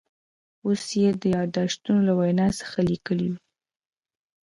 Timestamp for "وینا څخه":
2.19-2.77